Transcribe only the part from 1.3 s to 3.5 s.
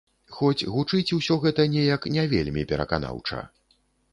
гэта неяк не вельмі пераканаўча.